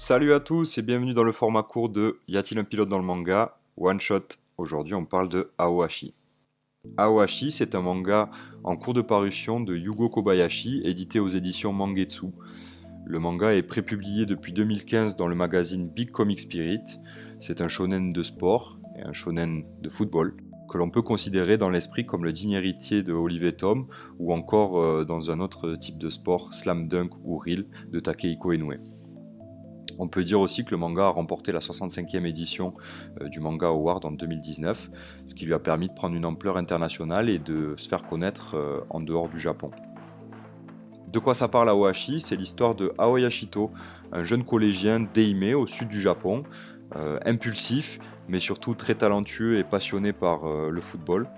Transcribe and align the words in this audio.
Salut 0.00 0.32
à 0.32 0.40
tous 0.40 0.78
et 0.78 0.82
bienvenue 0.82 1.12
dans 1.12 1.24
le 1.24 1.30
format 1.30 1.62
court 1.62 1.90
de 1.90 2.20
Y 2.26 2.38
a-t-il 2.38 2.58
un 2.58 2.64
pilote 2.64 2.88
dans 2.88 2.98
le 2.98 3.04
manga 3.04 3.58
One 3.76 4.00
Shot. 4.00 4.28
Aujourd'hui, 4.56 4.94
on 4.94 5.04
parle 5.04 5.28
de 5.28 5.50
Aohashi. 5.58 6.14
Aohashi, 6.96 7.50
c'est 7.50 7.74
un 7.74 7.82
manga 7.82 8.30
en 8.64 8.78
cours 8.78 8.94
de 8.94 9.02
parution 9.02 9.60
de 9.60 9.76
Yugo 9.76 10.08
Kobayashi, 10.08 10.80
édité 10.84 11.20
aux 11.20 11.28
éditions 11.28 11.74
Mangetsu. 11.74 12.28
Le 13.04 13.18
manga 13.18 13.52
est 13.52 13.62
prépublié 13.62 14.24
depuis 14.24 14.54
2015 14.54 15.16
dans 15.16 15.28
le 15.28 15.34
magazine 15.34 15.90
Big 15.90 16.10
Comic 16.10 16.40
Spirit. 16.40 16.98
C'est 17.38 17.60
un 17.60 17.68
shonen 17.68 18.10
de 18.10 18.22
sport 18.22 18.78
et 18.98 19.02
un 19.02 19.12
shonen 19.12 19.64
de 19.82 19.90
football 19.90 20.34
que 20.70 20.78
l'on 20.78 20.88
peut 20.88 21.02
considérer 21.02 21.58
dans 21.58 21.68
l'esprit 21.68 22.06
comme 22.06 22.24
le 22.24 22.32
digne 22.32 22.52
héritier 22.52 23.02
de 23.02 23.12
Olivier 23.12 23.52
Tom 23.52 23.86
ou 24.18 24.32
encore 24.32 24.80
euh, 24.80 25.04
dans 25.04 25.30
un 25.30 25.40
autre 25.40 25.76
type 25.76 25.98
de 25.98 26.08
sport, 26.08 26.54
Slam 26.54 26.88
Dunk 26.88 27.10
ou 27.22 27.36
Reel 27.36 27.66
de 27.92 28.00
Takehiko 28.00 28.52
Inoue. 28.52 28.99
On 30.00 30.08
peut 30.08 30.24
dire 30.24 30.40
aussi 30.40 30.64
que 30.64 30.70
le 30.70 30.78
manga 30.78 31.04
a 31.04 31.08
remporté 31.10 31.52
la 31.52 31.58
65e 31.58 32.24
édition 32.24 32.72
euh, 33.20 33.28
du 33.28 33.38
Manga 33.38 33.66
Award 33.66 34.06
en 34.06 34.12
2019, 34.12 34.90
ce 35.26 35.34
qui 35.34 35.44
lui 35.44 35.52
a 35.52 35.58
permis 35.58 35.88
de 35.88 35.92
prendre 35.92 36.16
une 36.16 36.24
ampleur 36.24 36.56
internationale 36.56 37.28
et 37.28 37.38
de 37.38 37.74
se 37.76 37.86
faire 37.86 38.04
connaître 38.04 38.56
euh, 38.56 38.80
en 38.88 39.00
dehors 39.00 39.28
du 39.28 39.38
Japon. 39.38 39.70
De 41.12 41.18
quoi 41.18 41.34
ça 41.34 41.48
parle 41.48 41.68
Aohashi 41.68 42.18
C'est 42.20 42.36
l'histoire 42.36 42.74
de 42.74 42.94
Aoyashito, 42.96 43.72
un 44.10 44.22
jeune 44.22 44.42
collégien 44.42 45.00
d'Eime 45.00 45.54
au 45.54 45.66
sud 45.66 45.88
du 45.88 46.00
Japon, 46.00 46.44
euh, 46.96 47.18
impulsif, 47.26 47.98
mais 48.26 48.40
surtout 48.40 48.74
très 48.74 48.94
talentueux 48.94 49.58
et 49.58 49.64
passionné 49.64 50.14
par 50.14 50.46
le 50.46 50.80
football, 50.80 51.28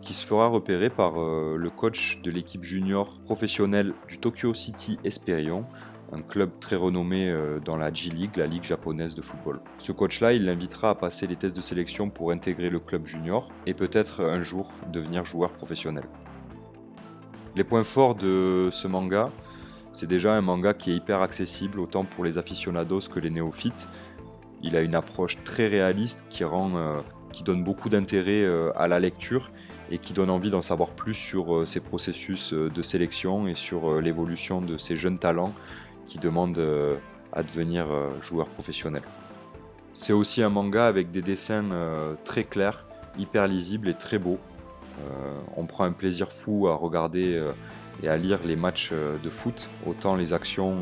qui 0.00 0.14
se 0.14 0.24
fera 0.24 0.46
repérer 0.48 0.90
par 0.90 1.12
le 1.14 1.70
coach 1.70 2.20
de 2.22 2.30
l'équipe 2.30 2.62
junior 2.62 3.20
professionnelle 3.20 3.94
du 4.06 4.18
Tokyo 4.18 4.52
City 4.52 4.98
Esperion, 5.04 5.64
un 6.12 6.20
club 6.20 6.50
très 6.60 6.76
renommé 6.76 7.28
euh, 7.28 7.58
dans 7.58 7.76
la 7.76 7.92
G-League, 7.92 8.36
la 8.36 8.46
ligue 8.46 8.64
japonaise 8.64 9.14
de 9.14 9.22
football. 9.22 9.60
Ce 9.78 9.92
coach-là, 9.92 10.34
il 10.34 10.44
l'invitera 10.44 10.90
à 10.90 10.94
passer 10.94 11.26
les 11.26 11.36
tests 11.36 11.56
de 11.56 11.62
sélection 11.62 12.10
pour 12.10 12.30
intégrer 12.32 12.68
le 12.68 12.78
club 12.78 13.06
junior 13.06 13.48
et 13.66 13.72
peut-être 13.72 14.22
un 14.22 14.40
jour 14.40 14.70
devenir 14.92 15.24
joueur 15.24 15.52
professionnel. 15.52 16.04
Les 17.56 17.64
points 17.64 17.84
forts 17.84 18.14
de 18.14 18.68
ce 18.70 18.86
manga, 18.88 19.30
c'est 19.94 20.06
déjà 20.06 20.34
un 20.34 20.42
manga 20.42 20.74
qui 20.74 20.92
est 20.92 20.96
hyper 20.96 21.22
accessible 21.22 21.80
autant 21.80 22.04
pour 22.04 22.24
les 22.24 22.36
aficionados 22.38 23.08
que 23.12 23.18
les 23.18 23.30
néophytes. 23.30 23.88
Il 24.62 24.76
a 24.76 24.80
une 24.80 24.94
approche 24.94 25.42
très 25.44 25.66
réaliste 25.66 26.26
qui 26.28 26.44
rend 26.44 26.76
euh, 26.76 27.00
qui 27.32 27.42
donne 27.42 27.64
beaucoup 27.64 27.88
d'intérêt 27.88 28.42
euh, 28.42 28.70
à 28.76 28.86
la 28.88 29.00
lecture 29.00 29.50
et 29.90 29.98
qui 29.98 30.12
donne 30.12 30.30
envie 30.30 30.50
d'en 30.50 30.62
savoir 30.62 30.90
plus 30.90 31.14
sur 31.14 31.68
ces 31.68 31.80
processus 31.80 32.54
de 32.54 32.82
sélection 32.82 33.46
et 33.46 33.54
sur 33.54 34.00
l'évolution 34.00 34.62
de 34.62 34.78
ces 34.78 34.96
jeunes 34.96 35.18
talents 35.18 35.52
qui 36.06 36.18
demande 36.18 36.58
euh, 36.58 36.96
à 37.32 37.42
devenir 37.42 37.86
euh, 37.90 38.20
joueur 38.20 38.46
professionnel. 38.48 39.02
C'est 39.94 40.12
aussi 40.12 40.42
un 40.42 40.48
manga 40.48 40.86
avec 40.86 41.10
des 41.10 41.22
dessins 41.22 41.70
euh, 41.72 42.14
très 42.24 42.44
clairs, 42.44 42.86
hyper 43.18 43.46
lisibles 43.46 43.88
et 43.88 43.94
très 43.94 44.18
beaux. 44.18 44.38
on 45.56 45.66
prend 45.66 45.84
un 45.84 45.92
plaisir 45.92 46.28
fou 46.32 46.68
à 46.68 46.74
regarder 46.74 47.42
et 48.02 48.08
à 48.08 48.16
lire 48.16 48.40
les 48.44 48.56
matchs 48.56 48.92
de 48.92 49.30
foot, 49.30 49.68
autant 49.86 50.16
les 50.16 50.32
actions 50.32 50.80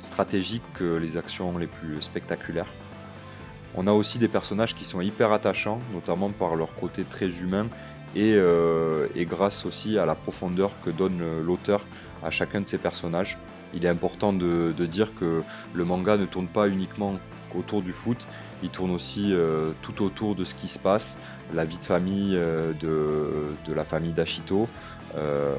stratégiques 0.00 0.68
que 0.74 0.96
les 0.96 1.16
actions 1.16 1.58
les 1.58 1.68
plus 1.68 2.00
spectaculaires. 2.00 2.72
On 3.76 3.86
a 3.86 3.92
aussi 3.92 4.18
des 4.18 4.28
personnages 4.28 4.74
qui 4.74 4.84
sont 4.84 5.00
hyper 5.00 5.30
attachants, 5.32 5.80
notamment 5.92 6.30
par 6.30 6.56
leur 6.56 6.74
côté 6.74 7.04
très 7.04 7.30
humain 7.42 7.66
et, 8.16 8.32
et 9.14 9.24
grâce 9.26 9.66
aussi 9.66 9.98
à 9.98 10.06
la 10.06 10.14
profondeur 10.14 10.70
que 10.84 10.90
donne 10.90 11.20
l'auteur 11.42 11.80
à 12.24 12.30
chacun 12.30 12.60
de 12.60 12.66
ces 12.66 12.78
personnages 12.78 13.38
il 13.74 13.84
est 13.84 13.88
important 13.88 14.32
de, 14.32 14.72
dire 14.86 15.14
que 15.18 15.42
le 15.72 15.84
manga 15.84 16.16
ne 16.16 16.26
tourne 16.26 16.48
pas 16.48 16.68
uniquement 16.68 17.18
autour 17.54 17.82
du 17.82 17.92
foot, 17.92 18.26
il 18.62 18.70
tourne 18.70 18.90
aussi 18.90 19.32
euh, 19.32 19.72
tout 19.82 20.02
autour 20.02 20.34
de 20.34 20.44
ce 20.44 20.54
qui 20.54 20.68
se 20.68 20.78
passe, 20.78 21.16
la 21.52 21.64
vie 21.64 21.78
de 21.78 21.84
famille 21.84 22.34
euh, 22.36 22.72
de, 22.80 23.74
la 23.74 23.84
famille 23.84 24.12
d'Ashito, 24.12 24.68
euh, 25.16 25.54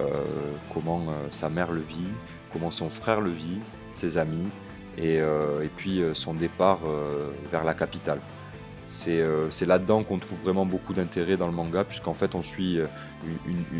comment 0.73 1.05
sa 1.31 1.49
mère 1.49 1.71
le 1.71 1.81
vit, 1.81 2.09
comment 2.51 2.71
son 2.71 2.89
frère 2.89 3.21
le 3.21 3.29
vit, 3.29 3.59
ses 3.91 4.17
amis, 4.17 4.49
et, 4.97 5.19
puis 5.75 6.03
son 6.13 6.33
départ 6.33 6.81
vers 7.51 7.63
la 7.63 7.73
capitale. 7.73 8.19
C'est 8.93 9.65
là-dedans 9.65 10.03
qu'on 10.03 10.19
trouve 10.19 10.39
vraiment 10.39 10.67
beaucoup 10.67 10.93
d'intérêt 10.93 11.35
dans 11.35 11.47
le 11.47 11.53
manga, 11.53 11.83
puisqu'en 11.83 12.13
fait 12.13 12.35
on 12.35 12.43
suit 12.43 12.79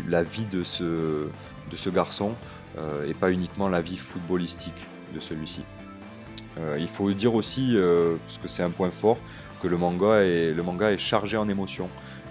la 0.08 0.22
vie 0.24 0.44
de 0.44 0.64
ce, 0.64 1.90
garçon 1.90 2.34
euh, 2.78 3.08
et 3.08 3.14
pas 3.14 3.30
uniquement 3.30 3.68
la 3.68 3.80
vie 3.80 3.96
footballistique 3.96 4.86
de 5.14 5.20
celui-ci. 5.20 5.62
Euh, 6.58 6.76
il 6.80 6.88
faut 6.88 7.10
dire 7.12 7.34
aussi, 7.34 7.72
euh, 7.74 8.16
parce 8.26 8.38
que 8.38 8.48
c'est 8.48 8.64
un 8.64 8.70
point 8.70 8.90
fort, 8.90 9.18
que 9.62 9.68
le 9.68 9.76
manga 9.76 10.16
est, 10.22 10.52
le 10.52 10.62
manga 10.64 10.90
est 10.90 10.98
chargé 10.98 11.36
en 11.36 11.48
émotions. 11.48 11.88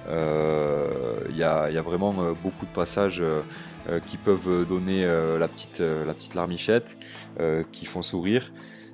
Il 0.10 1.38
y, 1.38 1.44
a 1.44 1.82
vraiment 1.82 2.14
beaucoup 2.44 2.66
de 2.66 2.72
passages 2.72 3.24
qui 4.06 4.18
peuvent 4.18 4.68
donner 4.68 5.06
la, 5.06 5.48
petite, 5.48 5.80
la 5.80 6.14
petite 6.14 6.36
larmichette, 6.36 6.98
qui 7.72 7.86
font 7.86 8.02
sourire. 8.02 8.52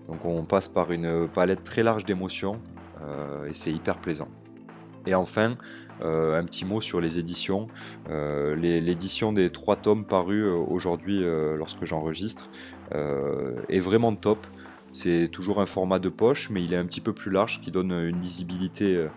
Donc 0.07 0.23
on 0.23 0.45
passe 0.45 0.67
par 0.67 0.91
une 0.91 1.27
palette 1.27 1.63
très 1.63 1.81
large 1.81 2.05
d'émotions 2.05 2.61
et 3.47 3.53
c'est 3.53 3.71
hyper 3.71 3.99
plaisant. 3.99 4.29
Et 5.05 5.15
enfin, 5.15 5.57
euh, 6.01 6.39
un 6.39 6.45
petit 6.45 6.65
mot 6.65 6.81
sur 6.81 7.01
les 7.01 7.19
éditions. 7.19 7.67
Euh, 8.09 8.55
l'édition 8.55 9.33
des 9.33 9.49
trois 9.49 9.75
tomes 9.75 10.05
parus 10.05 10.45
euh, 10.45 10.53
aujourd'hui 10.53 11.23
lorsque 11.57 11.85
j'enregistre 11.85 12.49
est 12.91 13.79
vraiment 13.79 14.15
top. 14.15 14.45
C'est 14.93 15.29
toujours 15.31 15.61
un 15.61 15.67
format 15.67 15.99
de 15.99 16.09
poche, 16.09 16.49
mais 16.49 16.63
il 16.63 16.73
est 16.73 16.77
un 16.77 16.85
petit 16.85 17.01
peu 17.01 17.13
plus 17.13 17.31
large, 17.31 17.61
qui 17.61 17.71
donne 17.71 17.91
une 17.91 18.19
lisibilité 18.19 19.07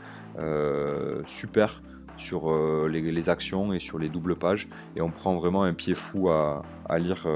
super 1.27 1.83
sur 2.19 2.53
les, 2.89 3.29
actions 3.31 3.73
et 3.73 3.81
sur 3.81 3.99
les 3.99 4.11
doubles 4.11 4.37
pages. 4.37 4.69
Et 4.97 5.01
on 5.01 5.11
prend 5.11 5.37
vraiment 5.37 5.63
un 5.63 5.73
pied 5.73 5.95
fou 5.95 6.29
à, 6.29 6.63
lire, 6.99 7.27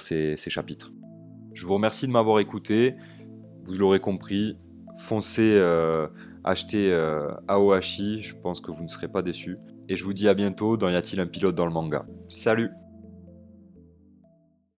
ces 0.00 0.36
chapitres. 0.36 0.92
Je 1.52 1.66
vous 1.66 1.74
remercie 1.74 2.06
de 2.06 2.12
m'avoir 2.12 2.38
écouté. 2.38 2.94
Vous 3.64 3.74
l'aurez 3.74 4.00
compris, 4.00 4.56
foncez 4.96 5.60
achetez 6.46 6.92
euh, 6.92 7.32
Aohashi, 7.48 8.22
je 8.22 8.34
pense 8.34 8.60
que 8.60 8.70
vous 8.70 8.82
ne 8.82 8.88
serez 8.88 9.08
pas 9.08 9.20
déçus. 9.20 9.58
Et 9.88 9.96
je 9.96 10.04
vous 10.04 10.14
dis 10.14 10.28
à 10.28 10.34
bientôt 10.34 10.76
dans 10.76 10.88
Y 10.88 10.96
a-t-il 10.96 11.20
un 11.20 11.26
pilote 11.26 11.54
dans 11.54 11.66
le 11.66 11.72
manga. 11.72 12.06
Salut 12.28 12.70